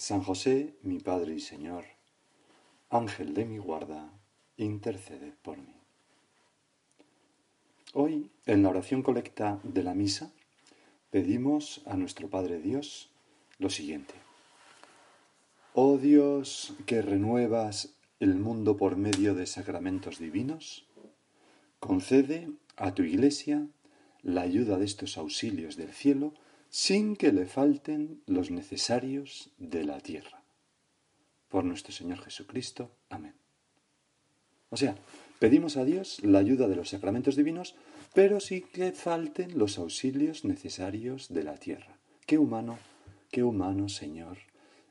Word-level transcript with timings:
San 0.00 0.22
José, 0.22 0.72
mi 0.80 0.98
Padre 0.98 1.34
y 1.34 1.40
Señor, 1.40 1.84
Ángel 2.88 3.34
de 3.34 3.44
mi 3.44 3.58
guarda, 3.58 4.10
intercede 4.56 5.34
por 5.42 5.58
mí. 5.58 5.74
Hoy, 7.92 8.30
en 8.46 8.62
la 8.62 8.70
oración 8.70 9.02
colecta 9.02 9.60
de 9.62 9.82
la 9.82 9.92
misa, 9.92 10.32
pedimos 11.10 11.82
a 11.84 11.98
nuestro 11.98 12.30
Padre 12.30 12.60
Dios 12.60 13.10
lo 13.58 13.68
siguiente. 13.68 14.14
Oh 15.74 15.98
Dios, 15.98 16.72
que 16.86 17.02
renuevas 17.02 17.94
el 18.20 18.36
mundo 18.36 18.78
por 18.78 18.96
medio 18.96 19.34
de 19.34 19.44
sacramentos 19.44 20.18
divinos, 20.18 20.86
concede 21.78 22.48
a 22.76 22.94
tu 22.94 23.02
Iglesia 23.02 23.66
la 24.22 24.40
ayuda 24.40 24.78
de 24.78 24.86
estos 24.86 25.18
auxilios 25.18 25.76
del 25.76 25.92
cielo 25.92 26.32
sin 26.70 27.16
que 27.16 27.32
le 27.32 27.46
falten 27.46 28.22
los 28.26 28.50
necesarios 28.50 29.50
de 29.58 29.84
la 29.84 30.00
tierra. 30.00 30.42
Por 31.48 31.64
nuestro 31.64 31.92
Señor 31.92 32.20
Jesucristo. 32.20 32.92
Amén. 33.10 33.34
O 34.70 34.76
sea, 34.76 34.94
pedimos 35.40 35.76
a 35.76 35.84
Dios 35.84 36.22
la 36.22 36.38
ayuda 36.38 36.68
de 36.68 36.76
los 36.76 36.90
sacramentos 36.90 37.34
divinos, 37.34 37.74
pero 38.14 38.38
sin 38.38 38.62
que 38.68 38.92
falten 38.92 39.58
los 39.58 39.78
auxilios 39.78 40.44
necesarios 40.44 41.28
de 41.28 41.42
la 41.42 41.56
tierra. 41.56 41.98
Qué 42.24 42.38
humano, 42.38 42.78
qué 43.32 43.42
humano, 43.42 43.88
Señor, 43.88 44.38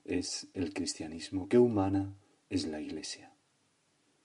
es 0.03 0.47
el 0.53 0.73
cristianismo, 0.73 1.47
qué 1.47 1.57
humana 1.57 2.13
es 2.49 2.67
la 2.67 2.81
Iglesia. 2.81 3.31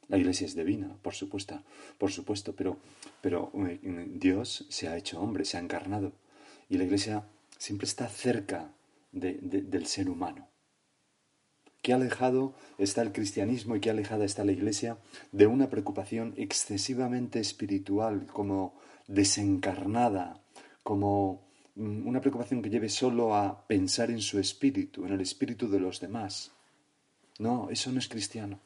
La 0.08 0.18
Iglesia 0.18 0.46
es 0.46 0.56
divina, 0.56 0.96
por 1.02 1.14
supuesto, 1.14 1.62
por 1.98 2.10
supuesto, 2.10 2.54
pero, 2.54 2.78
pero 3.20 3.52
eh, 3.54 3.78
Dios 4.16 4.66
se 4.68 4.88
ha 4.88 4.96
hecho 4.96 5.20
hombre, 5.20 5.44
se 5.44 5.56
ha 5.56 5.60
encarnado. 5.60 6.12
Y 6.68 6.78
la 6.78 6.84
Iglesia 6.84 7.24
siempre 7.58 7.86
está 7.86 8.08
cerca 8.08 8.72
del 9.12 9.86
ser 9.86 10.10
humano. 10.10 10.48
Qué 11.82 11.92
alejado 11.92 12.54
está 12.78 13.02
el 13.02 13.12
cristianismo 13.12 13.76
y 13.76 13.80
qué 13.80 13.90
alejada 13.90 14.24
está 14.24 14.42
la 14.42 14.52
Iglesia 14.52 14.98
de 15.32 15.46
una 15.46 15.68
preocupación 15.68 16.32
excesivamente 16.38 17.40
espiritual, 17.40 18.26
como 18.26 18.74
desencarnada, 19.06 20.42
como 20.82 21.46
mm, 21.74 22.06
una 22.06 22.22
preocupación 22.22 22.62
que 22.62 22.70
lleve 22.70 22.88
solo 22.88 23.34
a 23.34 23.66
pensar 23.66 24.10
en 24.10 24.22
su 24.22 24.38
espíritu, 24.38 25.04
en 25.04 25.12
el 25.12 25.20
espíritu 25.20 25.68
de 25.68 25.80
los 25.80 26.00
demás. 26.00 26.52
No, 27.38 27.68
eso 27.68 27.92
no 27.92 27.98
es 27.98 28.08
cristiano. 28.08 28.60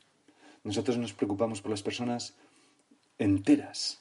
Nosotros 0.62 0.96
nos 0.96 1.12
preocupamos 1.12 1.60
por 1.60 1.72
las 1.72 1.82
personas 1.82 2.34
enteras. 3.18 4.00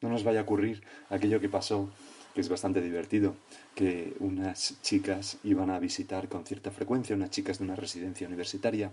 No 0.00 0.08
nos 0.10 0.22
vaya 0.22 0.40
a 0.40 0.42
ocurrir 0.44 0.84
aquello 1.08 1.40
que 1.40 1.48
pasó 1.48 1.90
que 2.38 2.42
es 2.42 2.48
bastante 2.48 2.80
divertido, 2.80 3.34
que 3.74 4.14
unas 4.20 4.80
chicas 4.80 5.38
iban 5.42 5.70
a 5.70 5.80
visitar 5.80 6.28
con 6.28 6.44
cierta 6.44 6.70
frecuencia, 6.70 7.16
unas 7.16 7.30
chicas 7.30 7.58
de 7.58 7.64
una 7.64 7.74
residencia 7.74 8.28
universitaria, 8.28 8.92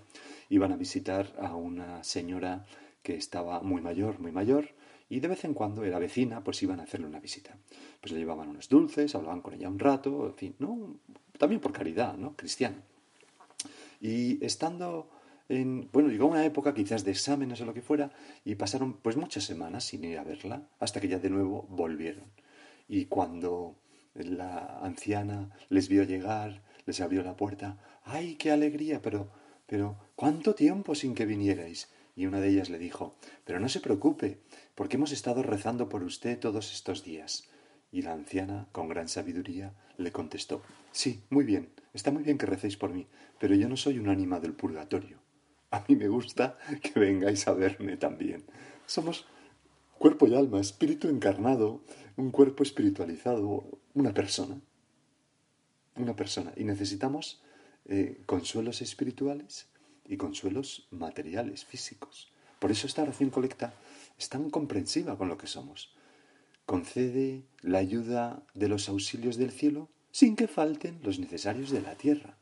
iban 0.50 0.72
a 0.72 0.78
visitar 0.78 1.31
a 1.39 1.56
una 1.56 2.03
señora 2.03 2.66
que 3.03 3.13
estaba 3.16 3.61
muy 3.61 3.83
mayor, 3.83 4.19
muy 4.19 4.31
mayor, 4.31 4.69
y 5.09 5.19
de 5.19 5.28
vez 5.28 5.45
en 5.45 5.53
cuando 5.53 5.83
era 5.83 6.00
vecina, 6.00 6.44
pues 6.44 6.63
iban 6.63 6.79
a 6.79 6.83
hacerle 6.85 7.06
una 7.06 7.19
visita. 7.19 7.56
Pues 8.01 8.13
le 8.13 8.17
llevaban 8.17 8.50
unos 8.50 8.67
dulces, 8.67 9.13
hablaban 9.13 9.41
con 9.41 9.53
ella 9.53 9.69
un 9.69 9.77
rato, 9.77 10.25
en 10.25 10.33
fin, 10.33 10.56
¿no? 10.57 10.95
También 11.38 11.62
por 11.62 11.72
caridad, 11.72 12.17
¿no? 12.17 12.35
Cristiano. 12.35 12.77
Y 14.01 14.44
estando 14.44 15.07
en, 15.50 15.88
bueno, 15.94 16.09
llegó 16.09 16.25
una 16.25 16.44
época 16.44 16.73
quizás 16.73 17.06
de 17.06 17.12
exámenes 17.12 17.62
o 17.62 17.66
lo 17.66 17.75
que 17.75 17.83
fuera, 17.83 18.09
y 18.44 18.56
pasaron 18.56 18.94
pues 18.94 19.17
muchas 19.17 19.44
semanas 19.44 19.83
sin 19.83 20.03
ir 20.03 20.17
a 20.17 20.23
verla, 20.23 20.67
hasta 20.79 21.00
que 21.00 21.09
ya 21.09 21.19
de 21.19 21.29
nuevo 21.29 21.67
volvieron. 21.69 22.23
Y 22.88 23.06
cuando 23.06 23.75
la 24.13 24.79
anciana 24.79 25.50
les 25.69 25.90
vio 25.90 26.03
llegar, 26.03 26.62
les 26.85 27.01
abrió 27.01 27.23
la 27.23 27.35
puerta, 27.35 27.78
¡ay, 28.03 28.35
qué 28.35 28.51
alegría! 28.51 29.01
Pero, 29.01 29.29
pero, 29.66 29.97
¿cuánto 30.16 30.56
tiempo 30.56 30.95
sin 30.95 31.16
que 31.16 31.25
vinierais? 31.25 31.90
Y 32.16 32.28
una 32.28 32.40
de 32.40 32.50
ellas 32.50 32.69
le 32.69 32.79
dijo, 32.79 33.16
pero 33.44 33.59
no 33.59 33.68
se 33.68 33.81
preocupe, 33.81 34.40
porque 34.74 34.95
hemos 34.95 35.12
estado 35.12 35.44
rezando 35.44 35.90
por 35.90 36.03
usted 36.03 36.40
todos 36.40 36.72
estos 36.74 37.03
días. 37.03 37.50
Y 37.91 38.03
la 38.03 38.13
anciana, 38.13 38.68
con 38.72 38.88
gran 38.88 39.09
sabiduría, 39.09 39.74
le 39.97 40.12
contestó, 40.12 40.62
sí, 40.91 41.24
muy 41.29 41.44
bien, 41.44 41.69
está 41.94 42.12
muy 42.12 42.24
bien 42.24 42.38
que 42.38 42.45
recéis 42.45 42.78
por 42.78 42.94
mí, 42.94 43.07
pero 43.40 43.56
yo 43.56 43.68
no 43.68 43.78
soy 43.78 44.00
un 44.00 44.09
ánima 44.09 44.40
del 44.40 44.53
purgatorio. 44.53 45.19
A 45.72 45.84
mí 45.88 45.95
me 45.95 46.07
gusta 46.07 46.57
que 46.81 46.97
vengáis 47.00 47.47
a 47.47 47.53
verme 47.53 47.97
también. 47.97 48.45
Somos 48.85 49.25
cuerpo 49.97 50.28
y 50.28 50.35
alma, 50.35 50.59
espíritu 50.62 51.09
encarnado, 51.09 51.81
un 52.17 52.31
cuerpo 52.31 52.63
espiritualizado, 52.63 53.79
una 53.93 54.13
persona. 54.13 54.59
Una 55.95 56.15
persona. 56.15 56.53
Y 56.55 56.63
necesitamos 56.63 57.41
eh, 57.85 58.21
consuelos 58.25 58.81
espirituales 58.81 59.67
y 60.07 60.17
consuelos 60.17 60.87
materiales, 60.91 61.65
físicos. 61.65 62.31
Por 62.59 62.71
eso 62.71 62.87
esta 62.87 63.03
oración 63.03 63.29
colecta 63.29 63.73
es 64.17 64.29
tan 64.29 64.49
comprensiva 64.49 65.17
con 65.17 65.27
lo 65.27 65.37
que 65.37 65.47
somos. 65.47 65.93
Concede 66.65 67.43
la 67.61 67.79
ayuda 67.79 68.43
de 68.53 68.69
los 68.69 68.89
auxilios 68.89 69.37
del 69.37 69.51
cielo 69.51 69.89
sin 70.11 70.35
que 70.35 70.47
falten 70.47 70.99
los 71.03 71.19
necesarios 71.19 71.69
de 71.71 71.81
la 71.81 71.95
tierra 71.95 72.37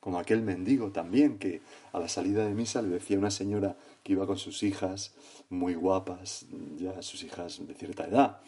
como 0.00 0.18
aquel 0.18 0.42
mendigo 0.42 0.90
también 0.90 1.38
que 1.38 1.60
a 1.92 1.98
la 1.98 2.08
salida 2.08 2.46
de 2.46 2.54
misa 2.54 2.82
le 2.82 2.88
decía 2.88 3.18
una 3.18 3.30
señora 3.30 3.76
que 4.02 4.12
iba 4.12 4.26
con 4.26 4.38
sus 4.38 4.62
hijas 4.62 5.14
muy 5.50 5.74
guapas, 5.74 6.46
ya 6.76 7.00
sus 7.02 7.24
hijas 7.24 7.66
de 7.66 7.74
cierta 7.74 8.06
edad, 8.06 8.40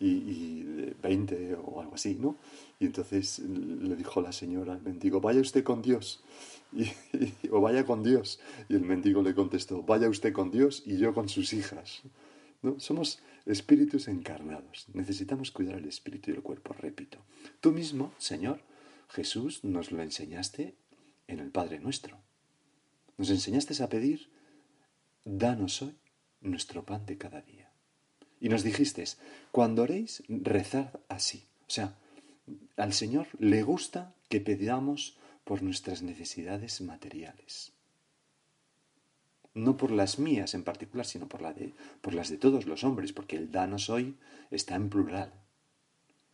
y, 0.00 0.62
de 0.62 0.96
20 1.02 1.54
o 1.54 1.80
algo 1.80 1.94
así, 1.94 2.16
¿no? 2.20 2.36
Y 2.78 2.86
entonces 2.86 3.38
le 3.38 3.96
dijo 3.96 4.20
la 4.20 4.32
señora 4.32 4.72
al 4.72 4.82
mendigo, 4.82 5.20
vaya 5.20 5.40
usted 5.40 5.62
con 5.64 5.82
Dios, 5.82 6.22
o 7.50 7.60
vaya 7.60 7.84
con 7.84 8.02
Dios. 8.02 8.40
Y 8.68 8.74
el 8.74 8.82
mendigo 8.82 9.22
le 9.22 9.34
contestó, 9.34 9.82
vaya 9.82 10.08
usted 10.08 10.32
con 10.32 10.50
Dios 10.50 10.82
y 10.86 10.98
yo 10.98 11.14
con 11.14 11.28
sus 11.28 11.52
hijas. 11.52 12.02
¿No? 12.62 12.80
Somos 12.80 13.20
espíritus 13.44 14.08
encarnados. 14.08 14.86
Necesitamos 14.92 15.50
cuidar 15.50 15.76
el 15.76 15.86
espíritu 15.86 16.30
y 16.30 16.34
el 16.34 16.42
cuerpo, 16.42 16.74
repito. 16.74 17.18
Tú 17.60 17.70
mismo, 17.70 18.12
Señor, 18.18 18.60
Jesús, 19.08 19.62
nos 19.62 19.92
lo 19.92 20.02
enseñaste 20.02 20.74
en 21.28 21.40
el 21.40 21.50
Padre 21.50 21.78
nuestro. 21.80 22.18
Nos 23.16 23.30
enseñaste 23.30 23.82
a 23.82 23.88
pedir, 23.88 24.30
danos 25.24 25.82
hoy 25.82 25.94
nuestro 26.40 26.84
pan 26.84 27.06
de 27.06 27.18
cada 27.18 27.40
día. 27.40 27.70
Y 28.40 28.48
nos 28.48 28.62
dijiste, 28.62 29.04
cuando 29.50 29.82
oréis, 29.82 30.22
rezad 30.28 30.88
así. 31.08 31.44
O 31.66 31.70
sea, 31.70 31.96
al 32.76 32.92
Señor 32.92 33.28
le 33.38 33.62
gusta 33.62 34.14
que 34.28 34.40
pedamos 34.40 35.16
por 35.44 35.62
nuestras 35.62 36.02
necesidades 36.02 36.80
materiales. 36.80 37.72
No 39.54 39.76
por 39.76 39.90
las 39.90 40.18
mías 40.18 40.52
en 40.54 40.64
particular, 40.64 41.06
sino 41.06 41.28
por, 41.28 41.40
las 41.40 42.28
de 42.28 42.36
todos 42.36 42.66
los 42.66 42.84
hombres, 42.84 43.12
porque 43.12 43.36
el 43.36 43.50
danos 43.50 43.88
hoy 43.88 44.16
está 44.50 44.74
en 44.74 44.90
plural. 44.90 45.32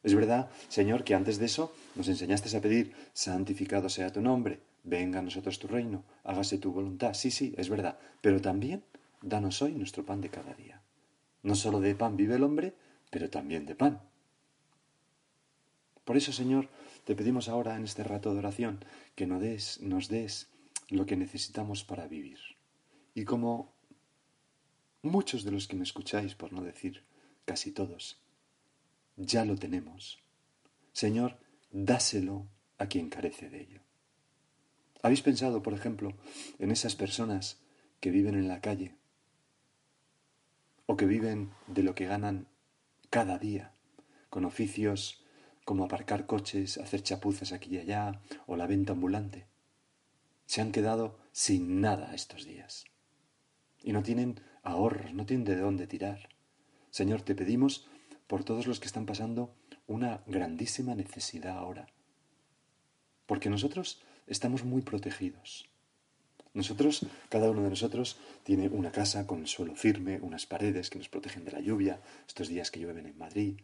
Es 0.02 0.14
verdad, 0.14 0.50
Señor, 0.68 1.04
que 1.04 1.14
antes 1.14 1.38
de 1.38 1.46
eso 1.46 1.72
nos 1.94 2.08
enseñaste 2.08 2.56
a 2.56 2.60
pedir, 2.60 2.92
santificado 3.12 3.88
sea 3.88 4.12
tu 4.12 4.20
nombre, 4.20 4.58
venga 4.84 5.20
a 5.20 5.22
nosotros 5.22 5.58
tu 5.58 5.68
reino, 5.68 6.04
hágase 6.24 6.58
tu 6.58 6.72
voluntad. 6.72 7.14
Sí, 7.14 7.30
sí, 7.30 7.54
es 7.56 7.68
verdad, 7.68 7.98
pero 8.20 8.40
también 8.40 8.84
danos 9.20 9.62
hoy 9.62 9.72
nuestro 9.72 10.04
pan 10.04 10.20
de 10.20 10.30
cada 10.30 10.54
día. 10.54 10.82
No 11.42 11.54
solo 11.54 11.80
de 11.80 11.94
pan 11.94 12.16
vive 12.16 12.36
el 12.36 12.44
hombre, 12.44 12.74
pero 13.10 13.30
también 13.30 13.66
de 13.66 13.74
pan. 13.74 14.00
Por 16.04 16.16
eso, 16.16 16.32
Señor, 16.32 16.68
te 17.04 17.14
pedimos 17.14 17.48
ahora 17.48 17.76
en 17.76 17.84
este 17.84 18.02
rato 18.02 18.32
de 18.32 18.40
oración 18.40 18.84
que 19.14 19.26
nos 19.26 19.40
des, 19.40 19.80
nos 19.80 20.08
des 20.08 20.48
lo 20.88 21.06
que 21.06 21.16
necesitamos 21.16 21.84
para 21.84 22.06
vivir. 22.08 22.38
Y 23.14 23.24
como 23.24 23.72
muchos 25.02 25.44
de 25.44 25.52
los 25.52 25.68
que 25.68 25.76
me 25.76 25.84
escucháis, 25.84 26.34
por 26.34 26.52
no 26.52 26.62
decir 26.62 27.04
casi 27.44 27.72
todos, 27.72 28.20
ya 29.16 29.44
lo 29.44 29.56
tenemos, 29.56 30.18
Señor, 30.92 31.38
dáselo 31.70 32.46
a 32.78 32.86
quien 32.86 33.08
carece 33.08 33.48
de 33.50 33.62
ello. 33.62 33.80
¿Habéis 35.02 35.22
pensado, 35.22 35.62
por 35.62 35.74
ejemplo, 35.74 36.14
en 36.58 36.70
esas 36.70 36.94
personas 36.94 37.60
que 38.00 38.10
viven 38.10 38.36
en 38.36 38.48
la 38.48 38.60
calle 38.60 38.94
o 40.86 40.96
que 40.96 41.06
viven 41.06 41.50
de 41.66 41.82
lo 41.82 41.94
que 41.94 42.06
ganan 42.06 42.46
cada 43.10 43.38
día, 43.38 43.74
con 44.30 44.44
oficios 44.44 45.24
como 45.64 45.84
aparcar 45.84 46.26
coches, 46.26 46.78
hacer 46.78 47.02
chapuzas 47.02 47.52
aquí 47.52 47.74
y 47.74 47.78
allá 47.78 48.20
o 48.46 48.56
la 48.56 48.66
venta 48.66 48.92
ambulante? 48.92 49.48
Se 50.46 50.60
han 50.60 50.72
quedado 50.72 51.18
sin 51.32 51.80
nada 51.80 52.14
estos 52.14 52.44
días 52.44 52.84
y 53.82 53.92
no 53.92 54.02
tienen 54.02 54.40
ahorros, 54.62 55.12
no 55.14 55.26
tienen 55.26 55.44
de 55.44 55.56
dónde 55.56 55.86
tirar. 55.86 56.28
Señor, 56.90 57.22
te 57.22 57.34
pedimos 57.34 57.88
por 58.26 58.44
todos 58.44 58.66
los 58.66 58.80
que 58.80 58.86
están 58.86 59.06
pasando 59.06 59.54
una 59.86 60.22
grandísima 60.26 60.94
necesidad 60.94 61.58
ahora. 61.58 61.86
Porque 63.26 63.50
nosotros 63.50 64.02
estamos 64.26 64.64
muy 64.64 64.82
protegidos. 64.82 65.68
Nosotros, 66.54 67.06
cada 67.30 67.50
uno 67.50 67.62
de 67.62 67.70
nosotros, 67.70 68.18
tiene 68.44 68.68
una 68.68 68.92
casa 68.92 69.26
con 69.26 69.40
el 69.40 69.46
suelo 69.46 69.74
firme, 69.74 70.20
unas 70.20 70.44
paredes 70.46 70.90
que 70.90 70.98
nos 70.98 71.08
protegen 71.08 71.44
de 71.44 71.52
la 71.52 71.60
lluvia, 71.60 72.00
estos 72.26 72.48
días 72.48 72.70
que 72.70 72.80
llueven 72.80 73.06
en 73.06 73.16
Madrid. 73.16 73.58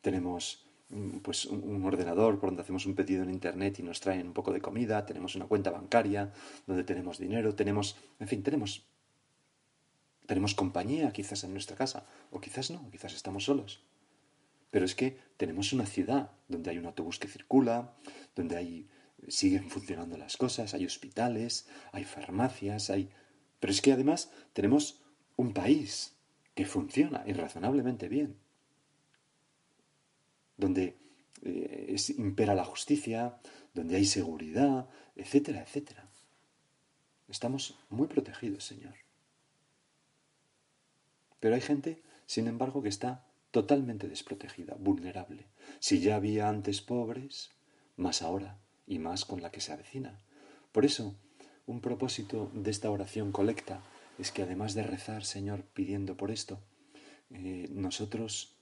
Tenemos 0.00 0.64
mm, 0.90 1.18
pues 1.18 1.46
un 1.46 1.84
ordenador 1.84 2.38
por 2.38 2.50
donde 2.50 2.62
hacemos 2.62 2.86
un 2.86 2.94
pedido 2.94 3.24
en 3.24 3.30
internet 3.30 3.80
y 3.80 3.82
nos 3.82 4.00
traen 4.00 4.28
un 4.28 4.32
poco 4.32 4.52
de 4.52 4.60
comida, 4.60 5.04
tenemos 5.04 5.34
una 5.34 5.46
cuenta 5.46 5.70
bancaria 5.70 6.32
donde 6.66 6.84
tenemos 6.84 7.18
dinero, 7.18 7.54
tenemos, 7.56 7.96
en 8.20 8.28
fin, 8.28 8.42
tenemos 8.42 8.84
tenemos 10.30 10.54
compañía 10.54 11.10
quizás 11.10 11.42
en 11.42 11.50
nuestra 11.50 11.74
casa, 11.74 12.06
o 12.30 12.38
quizás 12.38 12.70
no, 12.70 12.88
quizás 12.92 13.14
estamos 13.14 13.42
solos. 13.42 13.82
Pero 14.70 14.84
es 14.84 14.94
que 14.94 15.18
tenemos 15.36 15.72
una 15.72 15.86
ciudad 15.86 16.30
donde 16.46 16.70
hay 16.70 16.78
un 16.78 16.86
autobús 16.86 17.18
que 17.18 17.26
circula, 17.26 17.96
donde 18.36 18.56
hay, 18.56 18.88
siguen 19.28 19.70
funcionando 19.70 20.16
las 20.16 20.36
cosas, 20.36 20.74
hay 20.74 20.86
hospitales, 20.86 21.66
hay 21.92 22.04
farmacias, 22.04 22.90
hay... 22.90 23.10
Pero 23.58 23.72
es 23.72 23.82
que 23.82 23.92
además 23.92 24.30
tenemos 24.52 25.00
un 25.36 25.52
país 25.52 26.14
que 26.54 26.66
funciona 26.66 27.24
irrazonablemente 27.26 28.08
bien, 28.08 28.36
donde 30.56 30.96
eh, 31.42 31.96
impera 32.16 32.54
la 32.54 32.64
justicia, 32.64 33.38
donde 33.74 33.96
hay 33.96 34.04
seguridad, 34.04 34.88
etcétera, 35.16 35.62
etcétera. 35.62 36.08
Estamos 37.28 37.78
muy 37.88 38.08
protegidos, 38.08 38.64
Señor. 38.64 38.94
Pero 41.38 41.54
hay 41.54 41.60
gente, 41.60 42.02
sin 42.26 42.48
embargo, 42.48 42.82
que 42.82 42.88
está 42.88 43.24
totalmente 43.50 44.08
desprotegida, 44.08 44.74
vulnerable. 44.74 45.46
Si 45.78 46.00
ya 46.00 46.16
había 46.16 46.48
antes 46.48 46.80
pobres, 46.80 47.50
más 47.96 48.22
ahora 48.22 48.58
y 48.90 48.98
más 48.98 49.24
con 49.24 49.40
la 49.40 49.50
que 49.50 49.60
se 49.60 49.72
avecina. 49.72 50.20
Por 50.72 50.84
eso, 50.84 51.14
un 51.64 51.80
propósito 51.80 52.50
de 52.52 52.70
esta 52.70 52.90
oración 52.90 53.30
colecta 53.30 53.82
es 54.18 54.32
que 54.32 54.42
además 54.42 54.74
de 54.74 54.82
rezar, 54.82 55.24
Señor, 55.24 55.62
pidiendo 55.62 56.16
por 56.16 56.32
esto, 56.32 56.58
eh, 57.30 57.68
nosotros 57.70 58.56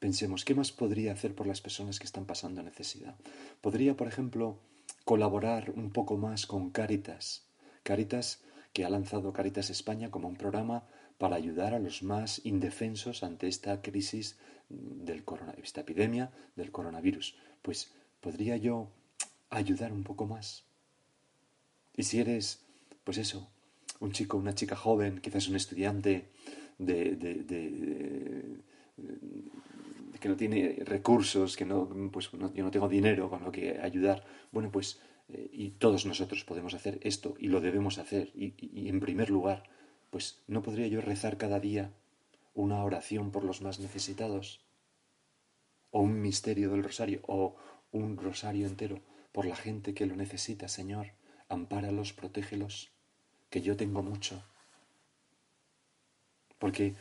pensemos, 0.00 0.44
¿qué 0.44 0.56
más 0.56 0.72
podría 0.72 1.12
hacer 1.12 1.36
por 1.36 1.46
las 1.46 1.60
personas 1.60 2.00
que 2.00 2.06
están 2.06 2.26
pasando 2.26 2.60
necesidad? 2.64 3.14
Podría, 3.60 3.96
por 3.96 4.08
ejemplo, 4.08 4.58
colaborar 5.04 5.70
un 5.70 5.92
poco 5.92 6.16
más 6.16 6.44
con 6.44 6.70
Caritas. 6.70 7.46
Caritas, 7.84 8.42
que 8.72 8.84
ha 8.84 8.90
lanzado 8.90 9.32
Caritas 9.32 9.70
España 9.70 10.10
como 10.10 10.26
un 10.26 10.36
programa 10.36 10.88
para 11.18 11.36
ayudar 11.36 11.72
a 11.72 11.78
los 11.78 12.02
más 12.02 12.44
indefensos 12.44 13.22
ante 13.22 13.46
esta 13.46 13.80
crisis 13.80 14.38
del 14.68 15.24
coronavirus, 15.24 15.64
esta 15.64 15.82
epidemia 15.82 16.32
del 16.56 16.72
coronavirus. 16.72 17.36
Pues 17.62 17.92
podría 18.20 18.56
yo 18.56 18.90
ayudar 19.58 19.92
un 19.92 20.02
poco 20.02 20.26
más. 20.26 20.64
Y 21.96 22.02
si 22.02 22.20
eres, 22.20 22.64
pues 23.04 23.18
eso, 23.18 23.50
un 24.00 24.12
chico, 24.12 24.36
una 24.36 24.54
chica 24.54 24.76
joven, 24.76 25.20
quizás 25.20 25.48
un 25.48 25.56
estudiante 25.56 26.30
de, 26.78 27.16
de, 27.16 28.58
que 30.20 30.28
no 30.28 30.36
tiene 30.36 30.82
recursos, 30.84 31.56
que 31.56 31.64
no, 31.64 31.88
pues 32.10 32.30
yo 32.30 32.64
no 32.64 32.70
tengo 32.70 32.88
dinero 32.88 33.28
con 33.28 33.44
lo 33.44 33.52
que 33.52 33.78
ayudar, 33.80 34.24
bueno, 34.52 34.70
pues 34.70 35.00
eh, 35.28 35.50
y 35.52 35.70
todos 35.70 36.06
nosotros 36.06 36.44
podemos 36.44 36.74
hacer 36.74 36.98
esto 37.02 37.34
y 37.38 37.48
lo 37.48 37.60
debemos 37.60 37.98
hacer 37.98 38.30
y 38.34 38.88
en 38.88 39.00
primer 39.00 39.30
lugar 39.30 39.64
pues 40.12 40.42
¿no 40.46 40.62
podría 40.62 40.88
yo 40.88 41.00
rezar 41.00 41.38
cada 41.38 41.58
día 41.58 41.90
una 42.52 42.84
oración 42.84 43.30
por 43.30 43.44
los 43.44 43.62
más 43.62 43.80
necesitados? 43.80 44.60
¿O 45.90 46.02
un 46.02 46.20
misterio 46.20 46.70
del 46.70 46.84
rosario? 46.84 47.20
¿O 47.26 47.56
un 47.92 48.18
rosario 48.18 48.66
entero 48.66 49.00
por 49.32 49.46
la 49.46 49.56
gente 49.56 49.94
que 49.94 50.06
lo 50.06 50.14
necesita, 50.16 50.68
Señor? 50.68 51.12
Ampáralos, 51.48 52.12
protégelos, 52.12 52.90
que 53.50 53.62
yo 53.62 53.76
tengo 53.76 54.02
mucho. 54.02 54.42
Porque, 56.58 56.94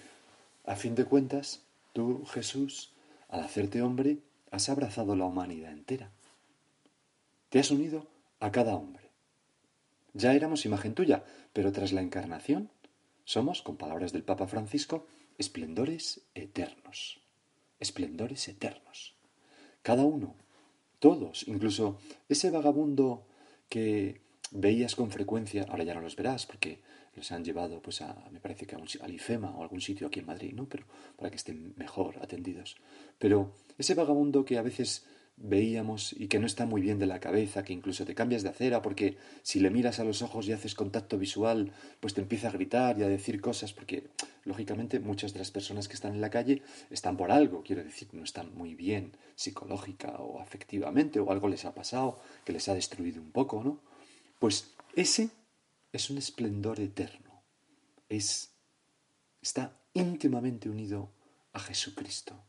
a 0.66 0.76
fin 0.76 0.96
de 0.96 1.06
cuentas, 1.06 1.62
tú, 1.94 2.26
Jesús, 2.26 2.94
al 3.30 3.42
hacerte 3.42 3.82
hombre, 3.82 4.20
has 4.50 4.70
abrazado 4.70 5.16
la 5.16 5.26
humanidad 5.26 5.72
entera. 5.72 6.12
Te 7.50 7.60
has 7.60 7.72
unido 7.72 8.08
a 8.40 8.52
cada 8.52 8.76
hombre. 8.76 9.10
Ya 10.14 10.34
éramos 10.34 10.66
imagen 10.66 10.94
tuya, 10.94 11.24
pero 11.54 11.72
tras 11.72 11.94
la 11.94 12.02
encarnación 12.02 12.70
somos, 13.24 13.62
con 13.62 13.78
palabras 13.78 14.12
del 14.12 14.24
Papa 14.24 14.48
Francisco, 14.48 15.08
esplendores 15.38 16.22
eternos. 16.34 17.22
Esplendores 17.80 18.48
eternos. 18.48 19.16
Cada 19.82 20.04
uno, 20.04 20.36
todos, 21.02 21.48
incluso 21.48 21.98
ese 22.30 22.52
vagabundo 22.52 23.26
que 23.68 24.22
veías 24.52 24.96
con 24.96 25.10
frecuencia, 25.10 25.66
ahora 25.68 25.84
ya 25.84 25.96
no 25.96 26.02
los 26.02 26.16
verás 26.16 26.46
porque 26.46 26.80
los 27.16 27.32
han 27.32 27.44
llevado 27.44 27.82
pues 27.82 28.02
a, 28.02 28.30
me 28.32 28.40
parece 28.40 28.68
que 28.68 28.76
a 28.76 28.78
un, 28.78 28.88
IFEMA 28.88 29.50
o 29.58 29.64
algún 29.64 29.82
sitio 29.82 30.08
aquí 30.08 30.20
en 30.20 30.28
Madrid, 30.28 30.54
¿no? 30.54 30.70
Pero 30.70 30.86
para 31.18 31.32
que 31.32 31.38
estén 31.38 31.74
mejor 31.76 32.20
atendidos. 32.22 32.78
Pero 33.18 33.56
ese 33.80 33.96
vagabundo 33.96 34.46
que 34.46 34.60
a 34.60 34.62
veces 34.62 35.04
veíamos 35.44 36.14
y 36.14 36.28
que 36.28 36.40
no 36.40 36.46
está 36.46 36.66
muy 36.66 36.82
bien 36.82 37.00
de 37.00 37.06
la 37.06 37.20
cabeza, 37.20 37.64
que 37.64 37.74
incluso 37.74 38.06
te 38.06 38.16
cambias 38.16 38.44
de 38.44 38.50
acera 38.50 38.82
porque 38.82 39.18
si 39.42 39.60
le 39.60 39.70
miras 39.70 40.00
a 40.00 40.04
los 40.04 40.22
ojos 40.22 40.48
y 40.48 40.54
haces 40.54 40.76
contacto 40.76 41.18
visual, 41.18 41.72
pues 42.00 42.14
te 42.14 42.22
empieza 42.22 42.50
a 42.50 42.52
gritar 42.52 43.00
y 43.00 43.04
a 43.04 43.08
decir 43.08 43.42
cosas 43.42 43.74
porque 43.74 44.08
lógicamente 44.46 45.00
muchas 45.00 45.34
de 45.34 45.40
las 45.40 45.52
personas 45.52 45.88
que 45.88 45.96
están 45.96 46.14
en 46.14 46.22
la 46.22 46.30
calle 46.30 46.62
están 46.90 47.18
por 47.18 47.32
algo, 47.32 47.64
quiero 47.64 47.84
decir, 47.84 48.10
no 48.14 48.24
están 48.24 48.54
muy 48.56 48.76
bien 48.76 49.12
psicológica 49.36 50.18
o 50.20 50.40
afectivamente 50.40 51.20
o 51.20 51.32
algo 51.32 51.48
les 51.48 51.66
ha 51.66 51.74
pasado 51.74 52.20
que 52.46 52.54
les 52.54 52.68
ha 52.70 52.74
destruido 52.74 53.22
un 53.22 53.32
poco, 53.32 53.64
¿no? 53.64 53.80
Pues 54.40 54.74
ese 54.96 55.30
es 55.92 56.10
un 56.10 56.18
esplendor 56.18 56.80
eterno. 56.80 57.42
Es 58.10 58.52
está 59.42 59.78
íntimamente 59.94 60.70
unido 60.70 61.10
a 61.54 61.60
Jesucristo. 61.60 62.40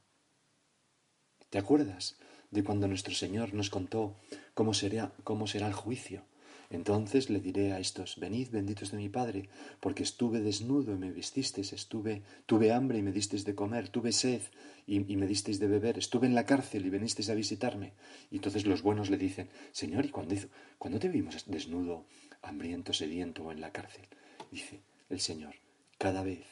¿Te 1.50 1.58
acuerdas? 1.58 2.16
De 2.52 2.62
cuando 2.62 2.86
nuestro 2.86 3.14
Señor 3.14 3.54
nos 3.54 3.70
contó 3.70 4.14
cómo 4.54 4.74
será, 4.74 5.12
cómo 5.24 5.46
será 5.48 5.66
el 5.66 5.72
juicio. 5.72 6.22
Entonces 6.70 7.28
le 7.28 7.40
diré 7.40 7.72
a 7.72 7.80
estos, 7.80 8.18
venid 8.18 8.48
benditos 8.50 8.92
de 8.92 8.96
mi 8.96 9.10
Padre, 9.10 9.50
porque 9.80 10.02
estuve 10.02 10.40
desnudo 10.40 10.94
y 10.94 10.96
me 10.96 11.10
vististeis, 11.10 11.72
estuve, 11.74 12.22
tuve 12.46 12.72
hambre 12.72 12.98
y 12.98 13.02
me 13.02 13.12
disteis 13.12 13.44
de 13.44 13.54
comer, 13.54 13.90
tuve 13.90 14.12
sed 14.12 14.40
y, 14.86 15.00
me 15.00 15.26
disteis 15.26 15.58
de 15.60 15.66
beber, 15.66 15.98
estuve 15.98 16.26
en 16.26 16.34
la 16.34 16.46
cárcel 16.46 16.86
y 16.86 16.90
venisteis 16.90 17.28
a 17.28 17.34
visitarme. 17.34 17.92
Y 18.30 18.36
entonces 18.36 18.64
los 18.64 18.80
buenos 18.80 19.10
le 19.10 19.18
dicen, 19.18 19.50
Señor, 19.72 20.06
¿y 20.06 20.08
cuándo, 20.08 20.34
hizo, 20.34 20.48
¿cuándo 20.78 20.98
te 20.98 21.08
vimos 21.08 21.44
desnudo, 21.46 22.06
hambriento, 22.40 22.94
sediento 22.94 23.44
o 23.44 23.52
en 23.52 23.60
la 23.60 23.70
cárcel? 23.70 24.06
Dice 24.50 24.80
el 25.10 25.20
Señor, 25.20 25.56
cada 25.98 26.22
vez 26.22 26.46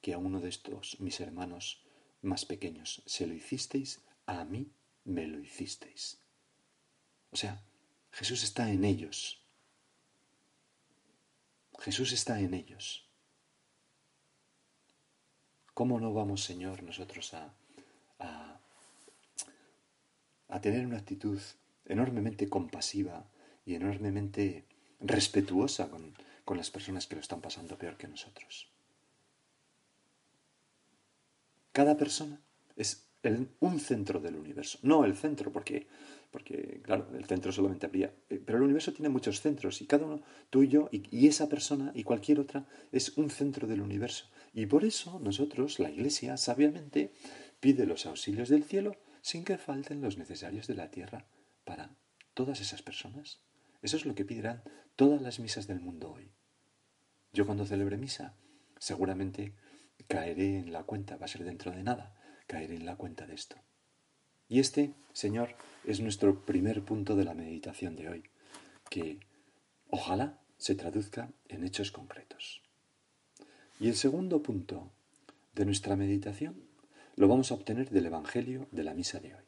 que 0.00 0.14
a 0.14 0.18
uno 0.18 0.40
de 0.40 0.48
estos 0.48 0.98
mis 0.98 1.20
hermanos 1.20 1.82
más 2.22 2.46
pequeños 2.46 3.02
se 3.04 3.26
lo 3.26 3.34
hicisteis, 3.34 4.00
a 4.24 4.44
mí 4.44 4.70
me 5.08 5.26
lo 5.26 5.40
hicisteis. 5.40 6.18
O 7.30 7.36
sea, 7.36 7.62
Jesús 8.12 8.42
está 8.42 8.70
en 8.70 8.84
ellos. 8.84 9.42
Jesús 11.78 12.12
está 12.12 12.40
en 12.40 12.54
ellos. 12.54 13.06
¿Cómo 15.74 16.00
no 16.00 16.12
vamos, 16.12 16.42
Señor, 16.42 16.82
nosotros 16.82 17.32
a, 17.34 17.54
a, 20.48 20.60
tener 20.60 20.84
una 20.84 20.98
actitud 20.98 21.40
enormemente 21.84 22.48
compasiva 22.48 23.24
y 23.64 23.74
enormemente 23.76 24.64
respetuosa 25.00 25.88
con, 25.88 26.14
con 26.44 26.56
las 26.56 26.70
personas 26.70 27.06
que 27.06 27.14
lo 27.14 27.20
están 27.20 27.40
pasando 27.40 27.78
peor 27.78 27.96
que 27.96 28.08
nosotros? 28.08 28.68
Cada 31.70 31.96
persona 31.96 32.40
es 32.74 33.07
un 33.60 33.80
centro 33.80 34.20
del 34.20 34.36
universo. 34.36 34.78
No 34.82 35.04
el 35.04 35.16
centro, 35.16 35.52
porque, 35.52 35.86
porque 36.30 36.80
claro, 36.82 37.08
el 37.16 37.24
centro 37.24 37.52
solamente 37.52 37.86
habría, 37.86 38.14
eh, 38.28 38.40
pero 38.44 38.58
el 38.58 38.64
universo 38.64 38.92
tiene 38.92 39.08
muchos 39.08 39.40
centros 39.40 39.82
y 39.82 39.86
cada 39.86 40.06
uno, 40.06 40.22
tú 40.50 40.62
y 40.62 40.68
yo, 40.68 40.88
y, 40.92 41.26
esa 41.26 41.48
persona 41.48 41.92
y 41.94 42.04
cualquier 42.04 42.40
otra, 42.40 42.66
es 42.92 43.16
un 43.16 43.30
centro 43.30 43.66
del 43.66 43.80
universo. 43.80 44.30
Y 44.54 44.66
por 44.66 44.84
eso 44.84 45.18
nosotros, 45.20 45.78
la 45.78 45.90
Iglesia, 45.90 46.36
sabiamente, 46.36 47.12
pide 47.60 47.86
los 47.86 48.06
auxilios 48.06 48.48
del 48.48 48.64
cielo 48.64 48.96
sin 49.20 49.44
que 49.44 49.58
falten 49.58 50.00
los 50.00 50.16
necesarios 50.16 50.66
de 50.66 50.74
la 50.74 50.90
tierra 50.90 51.26
para 51.64 51.96
todas 52.34 52.60
esas 52.60 52.82
personas. 52.82 53.40
Eso 53.82 53.96
es 53.96 54.06
lo 54.06 54.14
que 54.14 54.24
pedirán 54.24 54.62
todas 54.96 55.20
las 55.20 55.38
misas 55.38 55.66
del 55.66 55.80
mundo 55.80 56.12
hoy. 56.12 56.30
Yo 57.32 57.46
cuando 57.46 57.66
celebre 57.66 57.96
misa, 57.96 58.36
seguramente 58.78 59.54
caeré 60.06 60.58
en 60.58 60.72
la 60.72 60.84
cuenta, 60.84 61.16
va 61.16 61.26
a 61.26 61.28
ser 61.28 61.44
dentro 61.44 61.72
de 61.72 61.82
nada, 61.82 62.14
caeré 62.48 62.74
en 62.74 62.86
la 62.86 62.96
cuenta 62.96 63.26
de 63.26 63.34
esto. 63.34 63.56
Y 64.48 64.58
este, 64.58 64.94
Señor, 65.12 65.54
es 65.84 66.00
nuestro 66.00 66.40
primer 66.40 66.82
punto 66.82 67.14
de 67.14 67.24
la 67.24 67.34
meditación 67.34 67.94
de 67.94 68.08
hoy, 68.08 68.24
que 68.90 69.20
ojalá 69.90 70.40
se 70.56 70.74
traduzca 70.74 71.30
en 71.48 71.62
hechos 71.62 71.92
concretos. 71.92 72.62
Y 73.78 73.88
el 73.88 73.94
segundo 73.94 74.42
punto 74.42 74.90
de 75.54 75.66
nuestra 75.66 75.94
meditación 75.94 76.56
lo 77.14 77.28
vamos 77.28 77.50
a 77.50 77.54
obtener 77.54 77.90
del 77.90 78.06
Evangelio 78.06 78.66
de 78.72 78.84
la 78.84 78.94
misa 78.94 79.20
de 79.20 79.34
hoy. 79.34 79.44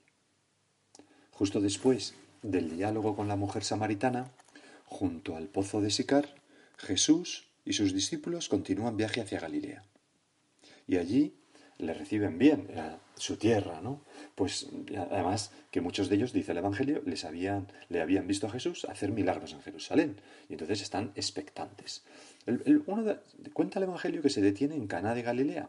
Justo 1.32 1.60
después 1.60 2.14
del 2.42 2.76
diálogo 2.76 3.16
con 3.16 3.26
la 3.26 3.36
mujer 3.36 3.64
samaritana, 3.64 4.30
junto 4.84 5.36
al 5.36 5.48
pozo 5.48 5.80
de 5.80 5.90
Sicar, 5.90 6.34
Jesús 6.76 7.48
y 7.64 7.72
sus 7.72 7.94
discípulos 7.94 8.48
continúan 8.48 8.96
viaje 8.96 9.20
hacia 9.20 9.40
Galilea. 9.40 9.84
Y 10.86 10.96
allí 10.96 11.39
le 11.80 11.94
reciben 11.94 12.38
bien, 12.38 12.66
era 12.70 13.00
su 13.16 13.36
tierra, 13.36 13.80
¿no? 13.80 14.02
Pues 14.34 14.68
además 15.10 15.52
que 15.70 15.80
muchos 15.80 16.08
de 16.08 16.16
ellos, 16.16 16.32
dice 16.32 16.52
el 16.52 16.58
Evangelio, 16.58 17.02
les 17.04 17.24
habían, 17.24 17.68
le 17.88 18.00
habían 18.00 18.26
visto 18.26 18.46
a 18.46 18.50
Jesús 18.50 18.84
hacer 18.84 19.12
milagros 19.12 19.52
en 19.52 19.60
Jerusalén 19.60 20.16
y 20.48 20.54
entonces 20.54 20.82
están 20.82 21.12
expectantes. 21.14 22.04
uno 22.86 23.16
cuenta 23.52 23.78
el 23.78 23.84
Evangelio 23.84 24.22
que 24.22 24.30
se 24.30 24.40
detiene 24.40 24.74
en 24.74 24.86
Caná 24.86 25.14
de 25.14 25.22
Galilea, 25.22 25.68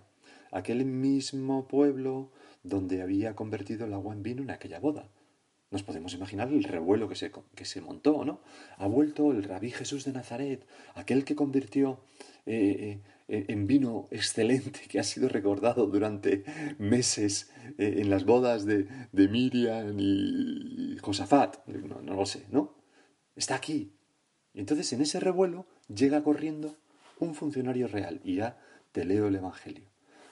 aquel 0.51 0.85
mismo 0.85 1.67
pueblo 1.67 2.31
donde 2.63 3.01
había 3.01 3.35
convertido 3.35 3.85
el 3.85 3.93
agua 3.93 4.13
en 4.13 4.23
vino 4.23 4.43
en 4.43 4.51
aquella 4.51 4.79
boda. 4.79 5.07
Nos 5.71 5.83
podemos 5.83 6.13
imaginar 6.13 6.49
el 6.49 6.65
revuelo 6.65 7.07
que 7.07 7.15
se, 7.15 7.31
que 7.55 7.63
se 7.63 7.79
montó, 7.79 8.25
¿no? 8.25 8.41
Ha 8.77 8.87
vuelto 8.87 9.31
el 9.31 9.43
rabí 9.43 9.71
Jesús 9.71 10.03
de 10.03 10.11
Nazaret, 10.11 10.67
aquel 10.95 11.23
que 11.23 11.35
convirtió 11.35 12.03
eh, 12.45 13.01
eh, 13.29 13.45
en 13.47 13.67
vino 13.67 14.09
excelente 14.11 14.81
que 14.89 14.99
ha 14.99 15.03
sido 15.03 15.29
recordado 15.29 15.87
durante 15.87 16.43
meses 16.77 17.51
eh, 17.77 17.95
en 17.99 18.09
las 18.09 18.25
bodas 18.25 18.65
de, 18.65 18.85
Miriam 19.13 19.95
y 19.97 20.97
Josafat, 21.01 21.65
no, 21.67 22.01
no 22.01 22.15
lo 22.15 22.25
sé, 22.25 22.45
¿no? 22.49 22.75
Está 23.37 23.55
aquí. 23.55 23.95
Y 24.53 24.59
entonces 24.59 24.91
en 24.91 25.01
ese 25.01 25.21
revuelo 25.21 25.65
llega 25.87 26.21
corriendo 26.21 26.75
un 27.19 27.33
funcionario 27.33 27.87
real, 27.87 28.19
y 28.25 28.35
ya 28.35 28.59
te 28.91 29.05
leo 29.05 29.27
el 29.27 29.35
Evangelio, 29.35 29.89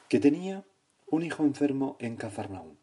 que 0.10 0.20
tenía 0.20 0.66
un 1.08 1.24
hijo 1.24 1.46
enfermo 1.46 1.96
en 2.02 2.18
Cafarnaúm. 2.18 2.79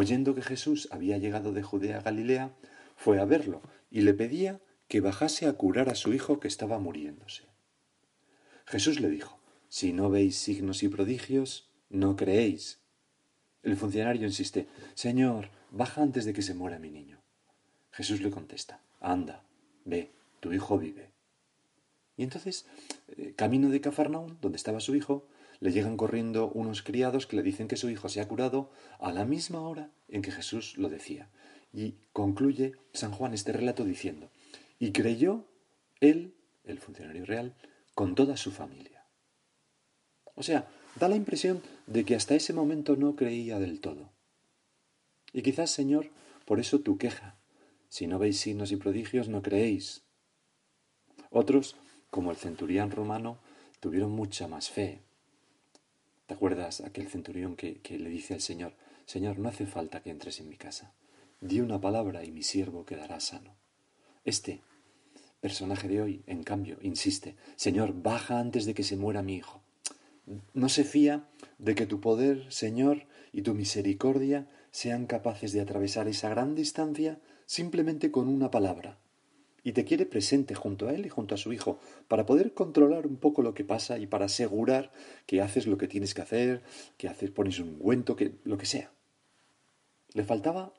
Oyendo 0.00 0.36
que 0.36 0.42
Jesús 0.42 0.86
había 0.92 1.18
llegado 1.18 1.52
de 1.52 1.64
Judea 1.64 1.98
a 1.98 2.02
Galilea, 2.02 2.54
fue 2.94 3.18
a 3.18 3.24
verlo 3.24 3.62
y 3.90 4.02
le 4.02 4.14
pedía 4.14 4.60
que 4.86 5.00
bajase 5.00 5.48
a 5.48 5.54
curar 5.54 5.88
a 5.88 5.96
su 5.96 6.14
hijo 6.14 6.38
que 6.38 6.46
estaba 6.46 6.78
muriéndose. 6.78 7.46
Jesús 8.64 9.00
le 9.00 9.10
dijo, 9.10 9.40
Si 9.68 9.92
no 9.92 10.08
veis 10.08 10.36
signos 10.36 10.84
y 10.84 10.88
prodigios, 10.88 11.68
no 11.90 12.14
creéis. 12.14 12.78
El 13.64 13.76
funcionario 13.76 14.24
insiste, 14.24 14.68
Señor, 14.94 15.50
baja 15.72 16.00
antes 16.00 16.24
de 16.24 16.32
que 16.32 16.42
se 16.42 16.54
muera 16.54 16.78
mi 16.78 16.90
niño. 16.92 17.18
Jesús 17.90 18.20
le 18.20 18.30
contesta, 18.30 18.80
Anda, 19.00 19.42
ve, 19.84 20.12
tu 20.38 20.52
hijo 20.52 20.78
vive. 20.78 21.10
Y 22.16 22.22
entonces, 22.22 22.66
eh, 23.16 23.34
camino 23.34 23.68
de 23.68 23.80
Cafarnaún, 23.80 24.38
donde 24.40 24.58
estaba 24.58 24.78
su 24.78 24.94
hijo, 24.94 25.26
le 25.60 25.72
llegan 25.72 25.96
corriendo 25.96 26.48
unos 26.48 26.82
criados 26.82 27.26
que 27.26 27.36
le 27.36 27.42
dicen 27.42 27.68
que 27.68 27.76
su 27.76 27.90
hijo 27.90 28.08
se 28.08 28.20
ha 28.20 28.28
curado 28.28 28.70
a 28.98 29.12
la 29.12 29.24
misma 29.24 29.60
hora 29.60 29.90
en 30.08 30.22
que 30.22 30.30
Jesús 30.30 30.76
lo 30.78 30.88
decía. 30.88 31.30
Y 31.72 31.96
concluye 32.12 32.72
San 32.92 33.12
Juan 33.12 33.34
este 33.34 33.52
relato 33.52 33.84
diciendo, 33.84 34.30
y 34.78 34.92
creyó 34.92 35.44
él, 36.00 36.34
el 36.64 36.78
funcionario 36.78 37.24
real, 37.24 37.56
con 37.94 38.14
toda 38.14 38.36
su 38.36 38.52
familia. 38.52 39.06
O 40.34 40.42
sea, 40.42 40.68
da 40.94 41.08
la 41.08 41.16
impresión 41.16 41.62
de 41.86 42.04
que 42.04 42.14
hasta 42.14 42.34
ese 42.34 42.52
momento 42.52 42.96
no 42.96 43.16
creía 43.16 43.58
del 43.58 43.80
todo. 43.80 44.12
Y 45.32 45.42
quizás, 45.42 45.70
Señor, 45.70 46.10
por 46.44 46.60
eso 46.60 46.80
tu 46.80 46.96
queja. 46.96 47.38
Si 47.88 48.06
no 48.06 48.18
veis 48.18 48.38
signos 48.38 48.70
y 48.70 48.76
prodigios, 48.76 49.28
no 49.28 49.42
creéis. 49.42 50.04
Otros, 51.30 51.76
como 52.10 52.30
el 52.30 52.36
centurión 52.36 52.90
romano, 52.90 53.38
tuvieron 53.80 54.12
mucha 54.12 54.46
más 54.46 54.70
fe. 54.70 55.02
¿Te 56.28 56.34
acuerdas 56.34 56.82
aquel 56.82 57.08
centurión 57.08 57.56
que, 57.56 57.80
que 57.80 57.98
le 57.98 58.10
dice 58.10 58.34
al 58.34 58.42
Señor, 58.42 58.74
Señor, 59.06 59.38
no 59.38 59.48
hace 59.48 59.64
falta 59.64 60.02
que 60.02 60.10
entres 60.10 60.40
en 60.40 60.50
mi 60.50 60.58
casa. 60.58 60.92
Di 61.40 61.60
una 61.60 61.80
palabra 61.80 62.22
y 62.22 62.30
mi 62.30 62.42
siervo 62.42 62.84
quedará 62.84 63.18
sano. 63.18 63.56
Este 64.26 64.60
personaje 65.40 65.88
de 65.88 66.02
hoy, 66.02 66.22
en 66.26 66.42
cambio, 66.42 66.76
insiste, 66.82 67.34
Señor, 67.56 67.94
baja 67.94 68.40
antes 68.40 68.66
de 68.66 68.74
que 68.74 68.82
se 68.82 68.98
muera 68.98 69.22
mi 69.22 69.36
hijo. 69.36 69.62
No 70.52 70.68
se 70.68 70.84
fía 70.84 71.26
de 71.56 71.74
que 71.74 71.86
tu 71.86 71.98
poder, 71.98 72.52
Señor, 72.52 73.06
y 73.32 73.40
tu 73.40 73.54
misericordia 73.54 74.46
sean 74.70 75.06
capaces 75.06 75.52
de 75.52 75.62
atravesar 75.62 76.08
esa 76.08 76.28
gran 76.28 76.54
distancia 76.54 77.18
simplemente 77.46 78.10
con 78.10 78.28
una 78.28 78.50
palabra. 78.50 78.98
Y 79.68 79.72
te 79.72 79.84
quiere 79.84 80.06
presente 80.06 80.54
junto 80.54 80.88
a 80.88 80.94
él 80.94 81.04
y 81.04 81.10
junto 81.10 81.34
a 81.34 81.36
su 81.36 81.52
hijo, 81.52 81.78
para 82.08 82.24
poder 82.24 82.54
controlar 82.54 83.06
un 83.06 83.18
poco 83.18 83.42
lo 83.42 83.52
que 83.52 83.64
pasa 83.64 83.98
y 83.98 84.06
para 84.06 84.24
asegurar 84.24 84.90
que 85.26 85.42
haces 85.42 85.66
lo 85.66 85.76
que 85.76 85.86
tienes 85.86 86.14
que 86.14 86.22
hacer, 86.22 86.62
que 86.96 87.06
haces, 87.06 87.30
pones 87.30 87.58
un 87.58 87.74
ungüento, 87.74 88.16
que 88.16 88.32
lo 88.44 88.56
que 88.56 88.64
sea. 88.64 88.90
Le 90.14 90.24
faltaba 90.24 90.72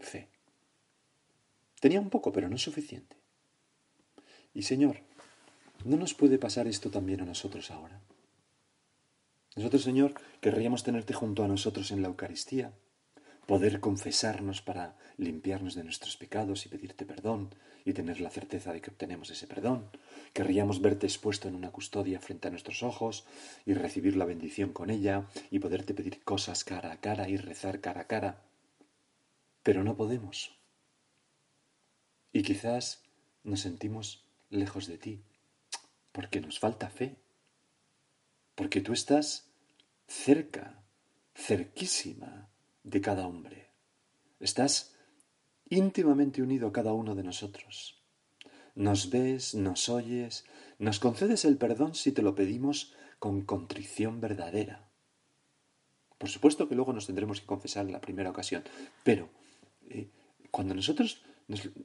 fe. 0.00 0.28
Tenía 1.78 2.00
un 2.00 2.10
poco, 2.10 2.32
pero 2.32 2.48
no 2.48 2.58
suficiente. 2.58 3.14
Y 4.54 4.62
Señor, 4.62 4.96
¿no 5.84 5.96
nos 5.96 6.12
puede 6.12 6.36
pasar 6.36 6.66
esto 6.66 6.90
también 6.90 7.20
a 7.20 7.26
nosotros 7.26 7.70
ahora? 7.70 8.00
Nosotros, 9.54 9.84
Señor, 9.84 10.14
querríamos 10.40 10.82
tenerte 10.82 11.14
junto 11.14 11.44
a 11.44 11.46
nosotros 11.46 11.92
en 11.92 12.02
la 12.02 12.08
Eucaristía, 12.08 12.72
poder 13.52 13.80
confesarnos 13.80 14.62
para 14.62 14.96
limpiarnos 15.18 15.74
de 15.74 15.84
nuestros 15.84 16.16
pecados 16.16 16.64
y 16.64 16.70
pedirte 16.70 17.04
perdón 17.04 17.54
y 17.84 17.92
tener 17.92 18.18
la 18.18 18.30
certeza 18.30 18.72
de 18.72 18.80
que 18.80 18.88
obtenemos 18.88 19.28
ese 19.28 19.46
perdón. 19.46 19.90
Querríamos 20.32 20.80
verte 20.80 21.06
expuesto 21.06 21.48
en 21.48 21.54
una 21.54 21.70
custodia 21.70 22.18
frente 22.18 22.48
a 22.48 22.50
nuestros 22.50 22.82
ojos 22.82 23.26
y 23.66 23.74
recibir 23.74 24.16
la 24.16 24.24
bendición 24.24 24.72
con 24.72 24.88
ella 24.88 25.26
y 25.50 25.58
poderte 25.58 25.92
pedir 25.92 26.24
cosas 26.24 26.64
cara 26.64 26.92
a 26.92 27.00
cara 27.02 27.28
y 27.28 27.36
rezar 27.36 27.82
cara 27.82 28.00
a 28.00 28.06
cara. 28.06 28.42
Pero 29.62 29.84
no 29.84 29.98
podemos. 29.98 30.56
Y 32.32 32.44
quizás 32.44 33.02
nos 33.44 33.60
sentimos 33.60 34.24
lejos 34.48 34.86
de 34.86 34.96
ti, 34.96 35.24
porque 36.10 36.40
nos 36.40 36.58
falta 36.58 36.88
fe, 36.88 37.16
porque 38.54 38.80
tú 38.80 38.94
estás 38.94 39.50
cerca, 40.06 40.82
cerquísima 41.34 42.48
de 42.84 43.00
cada 43.00 43.26
hombre. 43.26 43.68
Estás 44.40 44.94
íntimamente 45.68 46.42
unido 46.42 46.68
a 46.68 46.72
cada 46.72 46.92
uno 46.92 47.14
de 47.14 47.22
nosotros. 47.22 48.02
Nos 48.74 49.10
ves, 49.10 49.54
nos 49.54 49.88
oyes, 49.88 50.44
nos 50.78 50.98
concedes 50.98 51.44
el 51.44 51.56
perdón 51.58 51.94
si 51.94 52.12
te 52.12 52.22
lo 52.22 52.34
pedimos 52.34 52.94
con 53.18 53.42
contrición 53.42 54.20
verdadera. 54.20 54.88
Por 56.18 56.28
supuesto 56.28 56.68
que 56.68 56.74
luego 56.74 56.92
nos 56.92 57.06
tendremos 57.06 57.40
que 57.40 57.46
confesar 57.46 57.86
en 57.86 57.92
la 57.92 58.00
primera 58.00 58.30
ocasión, 58.30 58.64
pero 59.04 59.28
eh, 59.88 60.08
cuando 60.50 60.74
nosotros 60.74 61.22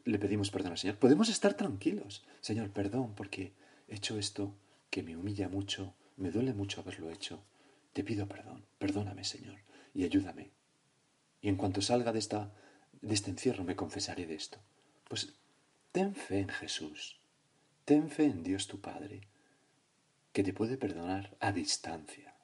le 0.06 0.20
pedimos 0.20 0.52
perdón 0.52 0.74
al 0.74 0.78
Señor, 0.78 0.98
podemos 0.98 1.30
estar 1.30 1.54
tranquilos. 1.56 2.26
Señor, 2.42 2.70
perdón 2.72 3.14
porque 3.16 3.54
he 3.88 3.96
hecho 3.96 4.18
esto 4.18 4.56
que 4.90 5.04
me 5.04 5.16
humilla 5.16 5.50
mucho, 5.50 5.94
me 6.16 6.32
duele 6.32 6.54
mucho 6.54 6.82
haberlo 6.82 7.10
hecho. 7.10 7.44
Te 7.94 8.04
pido 8.04 8.28
perdón, 8.28 8.66
perdóname, 8.78 9.24
Señor, 9.24 9.60
y 9.94 10.04
ayúdame. 10.04 10.57
Y 11.42 11.50
en 11.50 11.56
cuanto 11.56 11.82
salga 11.82 12.12
de, 12.12 12.20
esta, 12.20 12.54
de 13.02 13.14
este 13.14 13.32
encierro 13.32 13.64
me 13.64 13.76
confesaré 13.76 14.26
de 14.26 14.36
esto. 14.36 14.60
Pues 15.08 15.34
ten 15.92 16.16
fe 16.16 16.40
en 16.40 16.50
Jesús, 16.50 17.20
ten 17.86 18.10
fe 18.10 18.26
en 18.26 18.44
Dios 18.44 18.68
tu 18.68 18.82
Padre, 18.82 19.22
que 20.34 20.44
te 20.44 20.54
puede 20.54 20.78
perdonar 20.78 21.36
a 21.40 21.52
distancia. 21.52 22.36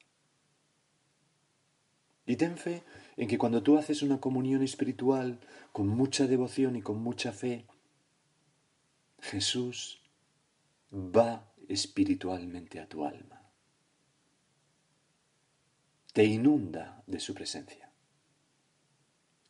Y 2.26 2.38
ten 2.38 2.58
fe 2.58 2.84
en 3.18 3.28
que 3.28 3.38
cuando 3.38 3.64
tú 3.64 3.78
haces 3.78 4.02
una 4.02 4.20
comunión 4.20 4.64
espiritual 4.64 5.40
con 5.72 5.88
mucha 5.88 6.26
devoción 6.26 6.76
y 6.76 6.82
con 6.82 7.02
mucha 7.02 7.34
fe, 7.34 7.66
Jesús 9.20 10.02
va 10.94 11.52
espiritualmente 11.68 12.80
a 12.80 12.88
tu 12.88 13.06
alma. 13.06 13.42
Te 16.14 16.24
inunda 16.26 17.04
de 17.08 17.20
su 17.20 17.34
presencia. 17.34 17.93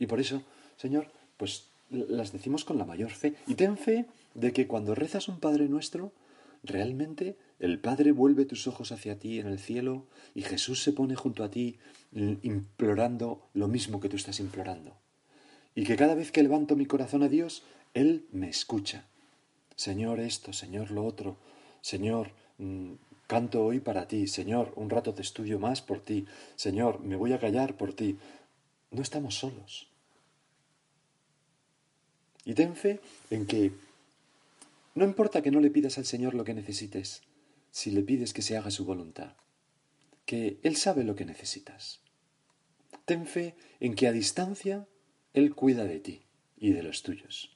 Y 0.03 0.05
por 0.05 0.19
eso, 0.19 0.41
Señor, 0.75 1.07
pues 1.38 1.69
las 1.89 2.33
decimos 2.33 2.65
con 2.65 2.77
la 2.77 2.83
mayor 2.83 3.12
fe. 3.12 3.36
Y 3.48 3.55
ten 3.55 3.77
fe 3.77 4.05
de 4.33 4.51
que 4.51 4.67
cuando 4.67 4.95
rezas 4.95 5.29
un 5.29 5.39
Padre 5.39 5.69
nuestro, 5.69 6.12
realmente 6.62 7.38
el 7.57 7.79
Padre 7.79 8.12
vuelve 8.12 8.43
tus 8.43 8.67
ojos 8.67 8.91
hacia 8.91 9.17
ti 9.17 9.39
en 9.39 9.48
el 9.48 9.60
cielo 9.60 10.05
y 10.36 10.41
Jesús 10.41 10.83
se 10.83 10.91
pone 10.91 11.15
junto 11.15 11.45
a 11.45 11.50
ti 11.50 11.77
implorando 12.12 13.48
lo 13.53 13.69
mismo 13.69 14.01
que 14.01 14.10
tú 14.10 14.17
estás 14.17 14.41
implorando. 14.41 14.93
Y 15.74 15.86
que 15.86 15.95
cada 15.95 16.15
vez 16.15 16.33
que 16.33 16.43
levanto 16.43 16.75
mi 16.75 16.86
corazón 16.86 17.24
a 17.24 17.29
Dios, 17.29 17.63
Él 17.93 18.25
me 18.33 18.50
escucha. 18.50 19.05
Señor 19.77 20.19
esto, 20.19 20.51
Señor 20.51 20.91
lo 20.91 21.05
otro, 21.05 21.38
Señor, 21.79 22.31
mm, 22.57 22.91
canto 23.25 23.63
hoy 23.63 23.79
para 23.79 24.05
ti, 24.10 24.27
Señor, 24.27 24.74
un 24.75 24.89
rato 24.89 25.13
te 25.13 25.22
estudio 25.22 25.60
más 25.60 25.81
por 25.81 26.01
ti, 26.01 26.25
Señor, 26.57 27.00
me 27.00 27.15
voy 27.15 27.31
a 27.31 27.39
callar 27.39 27.77
por 27.77 27.93
ti. 27.93 28.17
No 28.91 29.01
estamos 29.01 29.36
solos. 29.36 29.92
Y 32.45 32.53
ten 32.53 32.75
fe 32.75 33.00
en 33.29 33.45
que 33.45 33.71
no 34.95 35.05
importa 35.05 35.41
que 35.41 35.51
no 35.51 35.59
le 35.59 35.71
pidas 35.71 35.97
al 35.97 36.05
Señor 36.05 36.35
lo 36.35 36.43
que 36.43 36.53
necesites, 36.53 37.21
si 37.71 37.91
le 37.91 38.03
pides 38.03 38.33
que 38.33 38.41
se 38.41 38.57
haga 38.57 38.69
su 38.69 38.85
voluntad, 38.85 39.33
que 40.25 40.59
Él 40.63 40.75
sabe 40.75 41.03
lo 41.03 41.15
que 41.15 41.25
necesitas. 41.25 42.00
Ten 43.05 43.25
fe 43.25 43.55
en 43.79 43.95
que 43.95 44.07
a 44.07 44.12
distancia 44.12 44.88
Él 45.33 45.55
cuida 45.55 45.85
de 45.85 46.00
ti 46.00 46.21
y 46.57 46.71
de 46.71 46.83
los 46.83 47.01
tuyos. 47.01 47.50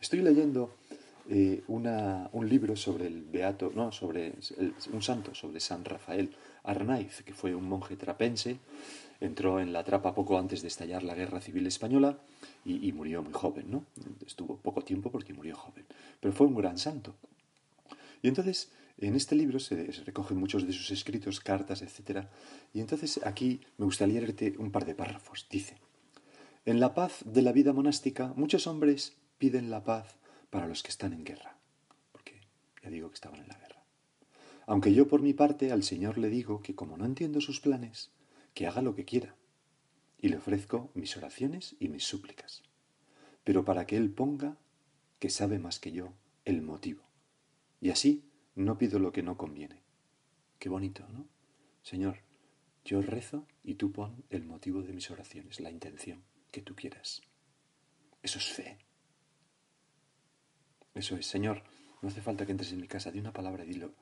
Estoy 0.00 0.20
leyendo 0.20 0.74
eh, 1.28 1.62
un 1.68 2.48
libro 2.48 2.74
sobre 2.74 3.06
el 3.06 3.22
beato, 3.22 3.70
no, 3.74 3.92
sobre 3.92 4.34
un 4.92 5.02
santo, 5.02 5.34
sobre 5.34 5.60
San 5.60 5.84
Rafael 5.84 6.34
Arnaiz, 6.64 7.22
que 7.22 7.34
fue 7.34 7.54
un 7.54 7.68
monje 7.68 7.96
trapense, 7.96 8.58
entró 9.20 9.60
en 9.60 9.72
la 9.72 9.84
trapa 9.84 10.14
poco 10.14 10.38
antes 10.38 10.62
de 10.62 10.68
estallar 10.68 11.02
la 11.02 11.14
Guerra 11.14 11.40
Civil 11.40 11.66
Española 11.66 12.18
y, 12.64 12.92
murió 12.92 13.22
muy 13.22 13.32
joven, 13.32 13.70
¿no? 13.70 13.84
Estuvo 14.26 14.56
poco 14.56 14.82
tiempo 14.82 15.10
porque 15.10 15.32
murió 15.32 15.56
joven, 15.56 15.84
pero 16.20 16.34
fue 16.34 16.46
un 16.46 16.56
gran 16.56 16.78
santo. 16.78 17.14
Y 18.20 18.28
entonces, 18.28 18.70
en 18.98 19.16
este 19.16 19.34
libro 19.34 19.58
se, 19.58 19.90
recogen 20.04 20.38
muchos 20.38 20.66
de 20.66 20.72
sus 20.72 20.90
escritos, 20.90 21.40
cartas, 21.40 21.82
etc. 21.82 22.26
Y 22.72 22.80
entonces 22.80 23.20
aquí 23.24 23.60
me 23.78 23.84
gustaría 23.84 24.20
leerte 24.20 24.54
un 24.58 24.70
par 24.70 24.84
de 24.84 24.94
párrafos. 24.94 25.46
Dice, 25.50 25.76
en 26.64 26.78
la 26.78 26.94
paz 26.94 27.22
de 27.24 27.42
la 27.42 27.52
vida 27.52 27.72
monástica, 27.72 28.32
muchos 28.36 28.66
hombres 28.66 29.16
piden 29.38 29.70
la 29.70 29.82
paz 29.82 30.16
para 30.50 30.68
los 30.68 30.82
que 30.82 30.90
están 30.90 31.12
en 31.12 31.24
guerra. 31.24 31.56
Porque 32.12 32.40
ya 32.82 32.90
digo 32.90 33.08
que 33.08 33.14
estaban 33.14 33.40
en 33.40 33.48
la 33.48 33.58
guerra. 33.58 33.81
Aunque 34.66 34.94
yo 34.94 35.08
por 35.08 35.22
mi 35.22 35.32
parte 35.32 35.72
al 35.72 35.82
Señor 35.82 36.18
le 36.18 36.28
digo 36.28 36.62
que 36.62 36.74
como 36.74 36.96
no 36.96 37.04
entiendo 37.04 37.40
sus 37.40 37.60
planes, 37.60 38.10
que 38.54 38.66
haga 38.66 38.82
lo 38.82 38.94
que 38.94 39.04
quiera. 39.04 39.34
Y 40.18 40.28
le 40.28 40.36
ofrezco 40.36 40.90
mis 40.94 41.16
oraciones 41.16 41.74
y 41.80 41.88
mis 41.88 42.04
súplicas. 42.04 42.62
Pero 43.44 43.64
para 43.64 43.86
que 43.86 43.96
Él 43.96 44.10
ponga, 44.10 44.56
que 45.18 45.30
sabe 45.30 45.58
más 45.58 45.80
que 45.80 45.92
yo, 45.92 46.12
el 46.44 46.62
motivo. 46.62 47.02
Y 47.80 47.90
así 47.90 48.24
no 48.54 48.78
pido 48.78 48.98
lo 48.98 49.12
que 49.12 49.22
no 49.22 49.36
conviene. 49.36 49.82
Qué 50.58 50.68
bonito, 50.68 51.06
¿no? 51.08 51.26
Señor, 51.82 52.18
yo 52.84 53.02
rezo 53.02 53.46
y 53.64 53.74
tú 53.74 53.90
pon 53.90 54.24
el 54.30 54.44
motivo 54.44 54.82
de 54.82 54.92
mis 54.92 55.10
oraciones, 55.10 55.60
la 55.60 55.70
intención 55.70 56.22
que 56.52 56.62
tú 56.62 56.76
quieras. 56.76 57.22
Eso 58.22 58.38
es 58.38 58.48
fe. 58.48 58.78
Eso 60.94 61.16
es, 61.16 61.26
Señor, 61.26 61.62
no 62.00 62.08
hace 62.08 62.20
falta 62.20 62.46
que 62.46 62.52
entres 62.52 62.72
en 62.72 62.80
mi 62.80 62.86
casa, 62.86 63.10
di 63.10 63.18
una 63.18 63.32
palabra 63.32 63.64
y 63.64 63.68
dilo. 63.68 63.92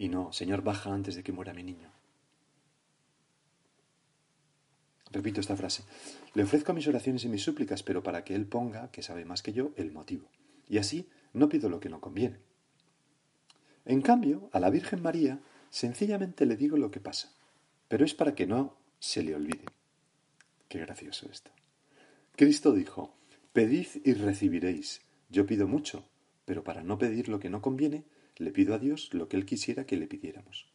Y 0.00 0.08
no, 0.08 0.32
Señor, 0.32 0.62
baja 0.62 0.94
antes 0.94 1.14
de 1.14 1.22
que 1.22 1.30
muera 1.30 1.52
mi 1.52 1.62
niño. 1.62 1.92
Repito 5.10 5.42
esta 5.42 5.58
frase. 5.58 5.84
Le 6.32 6.42
ofrezco 6.42 6.72
mis 6.72 6.88
oraciones 6.88 7.22
y 7.24 7.28
mis 7.28 7.42
súplicas, 7.42 7.82
pero 7.82 8.02
para 8.02 8.24
que 8.24 8.34
Él 8.34 8.46
ponga, 8.46 8.90
que 8.92 9.02
sabe 9.02 9.26
más 9.26 9.42
que 9.42 9.52
yo, 9.52 9.72
el 9.76 9.92
motivo. 9.92 10.26
Y 10.70 10.78
así 10.78 11.06
no 11.34 11.50
pido 11.50 11.68
lo 11.68 11.80
que 11.80 11.90
no 11.90 12.00
conviene. 12.00 12.38
En 13.84 14.00
cambio, 14.00 14.48
a 14.54 14.60
la 14.60 14.70
Virgen 14.70 15.02
María 15.02 15.38
sencillamente 15.68 16.46
le 16.46 16.56
digo 16.56 16.78
lo 16.78 16.90
que 16.90 17.00
pasa, 17.00 17.34
pero 17.86 18.06
es 18.06 18.14
para 18.14 18.34
que 18.34 18.46
no 18.46 18.78
se 19.00 19.22
le 19.22 19.34
olvide. 19.34 19.66
Qué 20.68 20.78
gracioso 20.78 21.28
esto. 21.30 21.50
Cristo 22.36 22.72
dijo, 22.72 23.18
Pedid 23.52 23.88
y 24.02 24.14
recibiréis. 24.14 25.02
Yo 25.28 25.44
pido 25.44 25.68
mucho, 25.68 26.08
pero 26.46 26.64
para 26.64 26.82
no 26.82 26.96
pedir 26.96 27.28
lo 27.28 27.38
que 27.38 27.50
no 27.50 27.60
conviene, 27.60 28.06
le 28.40 28.52
pido 28.52 28.74
a 28.74 28.78
Dios 28.78 29.12
lo 29.12 29.28
que 29.28 29.36
Él 29.36 29.44
quisiera 29.44 29.84
que 29.84 29.96
le 29.96 30.06
pidiéramos. 30.06 30.66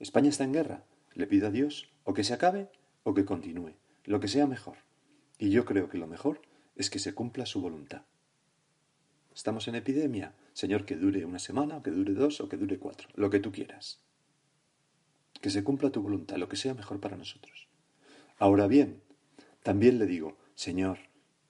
España 0.00 0.28
está 0.28 0.44
en 0.44 0.52
guerra, 0.52 0.84
le 1.14 1.26
pido 1.26 1.46
a 1.46 1.50
Dios 1.50 1.88
o 2.02 2.12
que 2.12 2.24
se 2.24 2.34
acabe 2.34 2.68
o 3.04 3.14
que 3.14 3.24
continúe, 3.24 3.74
lo 4.04 4.18
que 4.18 4.28
sea 4.28 4.46
mejor. 4.46 4.78
Y 5.38 5.50
yo 5.50 5.64
creo 5.64 5.88
que 5.88 5.98
lo 5.98 6.08
mejor 6.08 6.42
es 6.74 6.90
que 6.90 6.98
se 6.98 7.14
cumpla 7.14 7.46
su 7.46 7.60
voluntad. 7.60 8.02
Estamos 9.32 9.68
en 9.68 9.76
epidemia. 9.76 10.34
Señor, 10.52 10.84
que 10.84 10.96
dure 10.96 11.24
una 11.24 11.38
semana, 11.38 11.78
o 11.78 11.82
que 11.82 11.90
dure 11.90 12.14
dos, 12.14 12.40
o 12.40 12.48
que 12.48 12.56
dure 12.56 12.78
cuatro, 12.78 13.08
lo 13.14 13.30
que 13.30 13.40
tú 13.40 13.50
quieras. 13.50 14.00
Que 15.40 15.50
se 15.50 15.64
cumpla 15.64 15.90
tu 15.90 16.02
voluntad, 16.02 16.36
lo 16.36 16.48
que 16.48 16.56
sea 16.56 16.74
mejor 16.74 17.00
para 17.00 17.16
nosotros. 17.16 17.68
Ahora 18.38 18.66
bien, 18.66 19.02
también 19.62 19.98
le 19.98 20.06
digo, 20.06 20.36
Señor, 20.54 20.98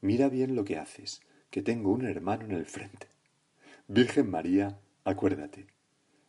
mira 0.01 0.29
bien 0.29 0.57
lo 0.57 0.65
que 0.65 0.79
haces, 0.79 1.21
que 1.51 1.63
tengo 1.63 1.91
un 1.91 2.07
hermano 2.07 2.45
en 2.45 2.53
el 2.53 2.67
frente. 2.67 3.09
Virgen 3.87 4.31
María, 4.31 4.79
acuérdate. 5.05 5.67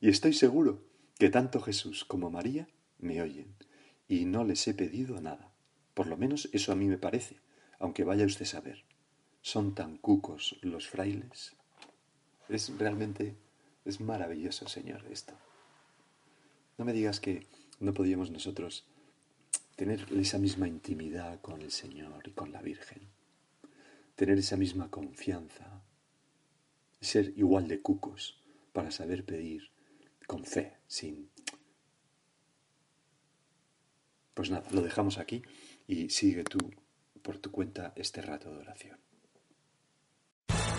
Y 0.02 0.10
estoy 0.10 0.34
seguro 0.34 0.84
que 1.18 1.30
tanto 1.30 1.62
Jesús 1.62 2.06
como 2.06 2.30
María 2.30 2.68
me 3.00 3.22
oyen, 3.22 3.56
y 4.08 4.26
no 4.26 4.44
les 4.44 4.68
he 4.68 4.74
pedido 4.74 5.20
nada. 5.22 5.52
Por 5.94 6.08
lo 6.08 6.18
menos 6.18 6.50
eso 6.52 6.72
a 6.72 6.76
mí 6.76 6.86
me 6.86 6.98
parece, 6.98 7.40
aunque 7.80 8.04
vaya 8.04 8.26
usted 8.26 8.46
a 8.46 8.50
saber. 8.50 8.84
Son 9.42 9.74
tan 9.74 9.98
cucos 9.98 10.58
los 10.62 10.88
frailes. 10.88 11.56
Es 12.50 12.72
realmente, 12.78 13.36
es 13.86 14.02
maravilloso, 14.02 14.68
Señor, 14.68 15.06
esto. 15.10 15.34
No 16.78 16.86
me 16.86 16.94
digas 16.94 17.20
que 17.20 17.48
no 17.80 17.94
podíamos 17.94 18.32
nosotros 18.32 18.86
tener 19.76 20.06
esa 20.14 20.38
misma 20.38 20.68
intimidad 20.68 21.40
con 21.42 21.62
el 21.62 21.72
Señor 21.72 22.28
y 22.28 22.32
con 22.32 22.52
la 22.52 22.62
Virgen, 22.62 23.02
tener 24.16 24.38
esa 24.38 24.58
misma 24.58 24.90
confianza, 24.90 25.82
ser 27.02 27.34
igual 27.38 27.68
de 27.68 27.82
cucos 27.82 28.45
para 28.76 28.92
saber 28.92 29.24
pedir 29.24 29.72
con 30.28 30.44
fe, 30.44 30.76
sin... 30.86 31.32
Pues 34.34 34.50
nada, 34.50 34.70
lo 34.72 34.82
dejamos 34.82 35.18
aquí 35.18 35.42
y 35.88 36.10
sigue 36.10 36.44
tú 36.44 36.60
por 37.22 37.38
tu 37.38 37.52
cuenta 37.52 37.94
este 37.96 38.22
rato 38.22 38.52
de 38.52 38.58
oración. 38.58 39.00